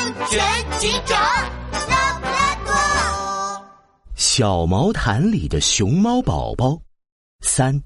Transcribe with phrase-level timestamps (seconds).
[0.00, 0.40] 安全
[0.78, 1.20] 警长
[1.90, 3.66] 拉布拉多。
[4.14, 6.78] 小毛毯里的熊猫宝宝
[7.42, 7.78] 三。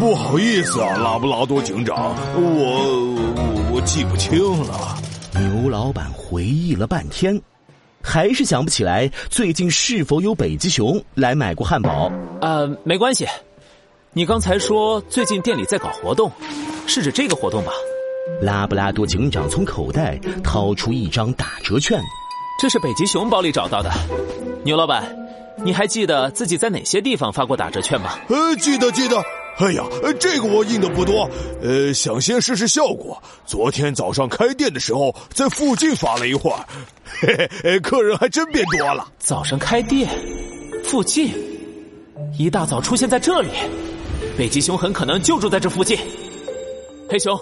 [0.00, 2.40] 不好意思啊，拉布拉多警长，我
[3.14, 4.98] 我我记不清了。
[5.38, 7.40] 牛老板回忆了半天，
[8.02, 12.10] 还是想不起来最近是否有北极熊来买过汉堡。
[12.40, 13.24] 呃，没关系。
[14.12, 16.30] 你刚才说最近店里在搞活动，
[16.88, 17.70] 是指这个活动吧？
[18.40, 22.00] 拉布拉多警长从口袋掏出一张打折券，
[22.60, 23.90] 这是北极熊包里找到的。
[24.64, 25.16] 牛老板，
[25.64, 28.18] 你还记得自己在哪些地方发过打折券吗？
[28.28, 29.16] 呃，记得记得。
[29.58, 29.84] 哎呀，
[30.18, 31.28] 这个我印的不多，
[31.60, 33.22] 呃，想先试试效果。
[33.44, 36.64] 昨天早上开店的时候，在附近发了一会儿，
[37.20, 39.06] 嘿嘿，客人还真变多了。
[39.18, 40.08] 早上开店，
[40.84, 41.30] 附近，
[42.38, 43.50] 一大早出现在这里，
[44.38, 45.98] 北极熊很可能就住在这附近。
[47.10, 47.38] 黑熊，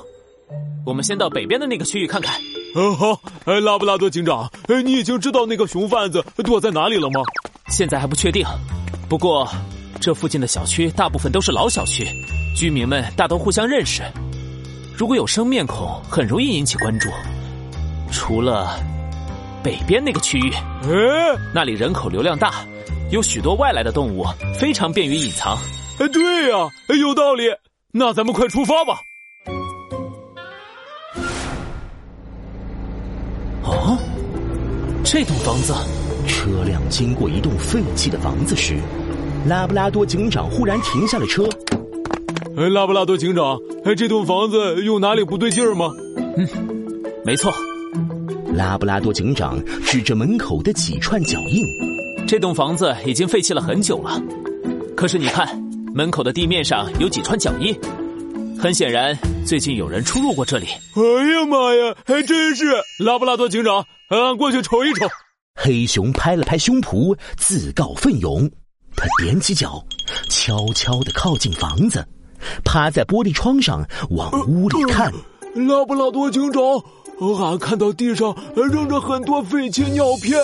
[0.90, 2.34] 我们先到北边的那个区域看看。
[2.74, 3.16] 嗯，好。
[3.44, 7.20] 哎，拉布拉多警长，哎，你已经知道那个熊贩子躲在哪里了吗？
[7.68, 8.45] 现在还不确定，
[9.09, 9.48] 不过。
[10.00, 12.09] 这附近的小区大部分都是老小区，
[12.56, 14.02] 居民们大都互相认识。
[14.96, 17.09] 如果有生面孔，很容易引起关注。
[18.10, 18.80] 除了
[19.62, 20.50] 北边那个区域，
[21.54, 22.66] 那里人口流量大，
[23.12, 24.24] 有许多外来的动物，
[24.59, 25.56] 非常便于隐藏。
[26.00, 27.45] 哎，对呀，有道理。
[27.93, 28.98] 那咱们快出发吧。
[33.64, 33.98] 哦，
[35.04, 35.74] 这栋房子，
[36.26, 38.78] 车辆经过一栋废弃的房子时。
[39.46, 41.44] 拉布拉多警长忽然停下了车。
[42.56, 45.90] 哎，拉布拉多警长，哎，这栋房子有哪里不对劲儿吗？
[46.36, 46.48] 嗯，
[47.24, 47.52] 没错。
[48.54, 51.64] 拉布拉多警长指着门口的几串脚印。
[52.26, 54.20] 这栋房子已经废弃了很久了，
[54.96, 55.48] 可是你看，
[55.94, 57.74] 门口的地面上有几串脚印，
[58.60, 60.66] 很显然最近有人出入过这里。
[60.66, 62.66] 哎呀妈呀，还真是！
[62.98, 65.08] 拉布拉多警长，俺过去瞅一瞅。
[65.54, 68.50] 黑熊拍了拍胸脯，自告奋勇。
[68.94, 69.82] 他踮起脚，
[70.28, 72.06] 悄悄的靠近房子，
[72.62, 75.10] 趴在玻璃窗上往屋里看。
[75.54, 76.62] 拉布拉多警长，
[77.43, 80.38] 俺看到地上扔着很多废弃尿片，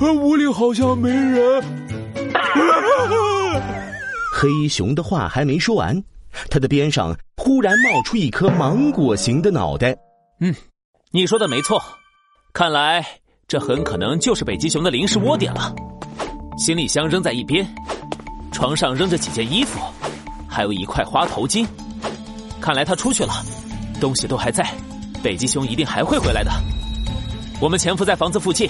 [0.00, 1.64] 呃，屋里好像没人。
[4.34, 6.04] 黑熊的话还没说完，
[6.50, 9.96] 他的边上忽然冒出一颗芒果形的脑袋。
[10.40, 10.54] 嗯，
[11.10, 11.82] 你说的没错，
[12.52, 13.04] 看来
[13.48, 15.74] 这很可能就是北极熊的临时窝点了。
[16.58, 17.66] 行李箱扔在一边，
[18.52, 19.78] 床上扔着几件衣服，
[20.48, 21.66] 还有一块花头巾。
[22.60, 23.32] 看来他出去了，
[24.00, 24.66] 东西都还在。
[25.22, 26.50] 北极熊一定还会回来的。
[27.60, 28.68] 我们潜伏在房子附近，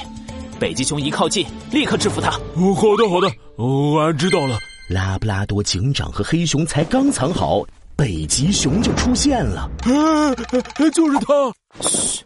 [0.58, 2.30] 北极熊一靠近，立刻制服他。
[2.54, 4.58] 哦，好的，好的，哦，俺知道了。
[4.88, 7.60] 拉布拉多警长和黑熊才刚藏好，
[7.96, 9.68] 北极熊就出现了。
[10.94, 11.52] 就是他。
[11.80, 12.24] 嘘，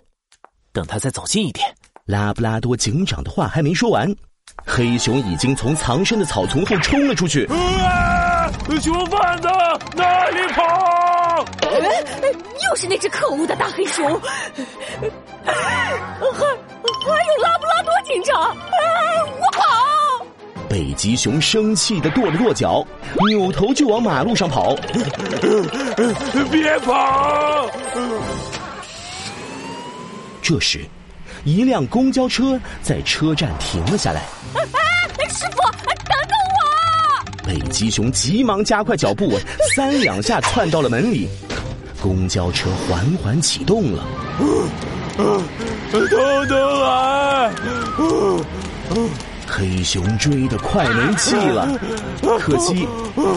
[0.70, 1.66] 等他再走近一点。
[2.04, 4.14] 拉布拉多警长的话还没说完。
[4.66, 7.46] 黑熊已经从藏身的草丛后冲了出去。
[8.82, 9.48] 熊贩子，
[9.96, 11.46] 哪里跑？
[11.62, 14.04] 又是那只可恶的大黑熊！
[15.44, 15.64] 还还
[17.24, 18.54] 有拉布拉多警长！
[20.70, 22.86] 北极熊生气的跺了跺脚，
[23.28, 24.76] 扭头就往马路上跑。
[26.48, 27.68] 别跑！
[30.40, 30.86] 这时。
[31.42, 34.22] 一辆公交车在车站停了下来。
[35.28, 35.62] 师傅，
[36.04, 37.48] 等等我！
[37.48, 39.32] 北极熊急忙加快脚步，
[39.74, 41.28] 三两下窜到了门里。
[42.00, 44.04] 公交车缓缓启动了。
[45.90, 47.52] 等等俺！
[49.50, 51.68] 黑熊追得快没气了，
[52.38, 52.86] 可惜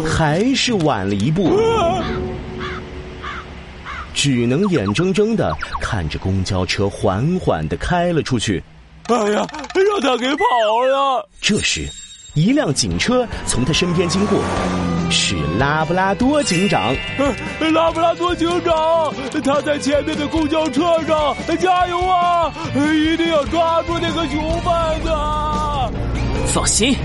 [0.06, 1.60] 还是晚了一步。
[4.14, 5.52] 只能眼睁睁的
[5.82, 8.64] 看着公交车缓缓的开了出去。
[9.08, 10.46] 哎呀，让他给跑
[10.86, 11.28] 了！
[11.42, 11.90] 这时，
[12.36, 14.40] 一辆警车从他身边经过，
[15.12, 16.96] 是拉布拉多警长。
[17.72, 19.14] 拉布拉多警长，
[19.44, 22.52] 他在前面的公交车上，加油啊！
[22.76, 25.10] 一定要抓住那个熊贩子。
[26.48, 26.96] 放心，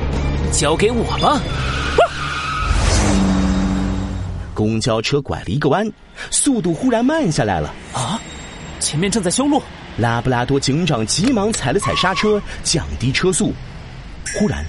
[0.50, 1.38] 交给我吧。
[4.55, 5.87] 公交车拐了一个弯，
[6.31, 7.75] 速度忽然慢下来了。
[7.93, 8.19] 啊，
[8.81, 9.62] 前面正在修路。
[9.99, 13.52] 拉布拉多警长急忙踩了踩刹车，降低车速。
[14.38, 14.64] 忽然，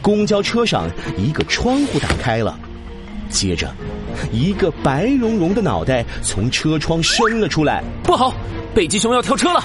[0.00, 2.58] 公交车上一个窗户打开了，
[3.28, 3.70] 接着，
[4.32, 7.82] 一个白茸茸的脑袋从车窗伸了出来。
[8.02, 8.34] 不好，
[8.74, 9.62] 北极熊要跳车了！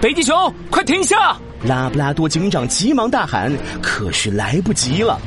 [0.00, 1.36] 北极熊，快停下！
[1.64, 3.52] 拉布拉多警长急忙大喊，
[3.82, 5.18] 可是来不及了。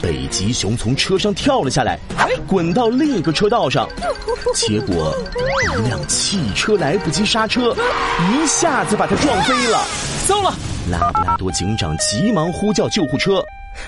[0.00, 1.98] 北极熊从车上跳了下来，
[2.46, 3.86] 滚到另一个车道上，
[4.54, 5.14] 结果
[5.78, 7.76] 一辆汽车来不及刹车，
[8.32, 9.78] 一下子把它撞飞了。
[10.26, 10.54] 糟了！
[10.92, 13.42] 拉布拉多警长急忙呼叫救护车，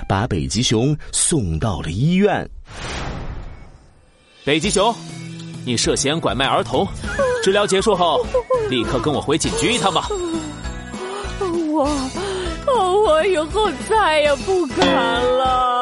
[0.09, 2.49] 把北极熊送到了医院。
[4.43, 4.95] 北极熊，
[5.67, 6.89] 你涉嫌拐卖儿童，
[7.43, 8.25] 治疗结束后，
[8.71, 10.09] 立刻跟我回警局一趟吧。
[11.41, 11.87] 我，
[12.67, 15.74] 我以后再也不敢了。